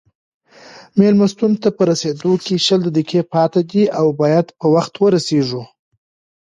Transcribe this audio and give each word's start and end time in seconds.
مېلمستون 0.99 1.51
ته 1.61 1.69
په 1.77 1.81
رسېدو 1.89 2.31
کې 2.43 2.55
شل 2.65 2.81
دقیقې 2.95 3.21
پاتې 3.33 3.61
دي 3.69 3.83
او 3.99 4.07
باید 4.21 4.45
په 4.59 4.65
وخت 4.75 4.93
ورسېږو. 4.97 5.63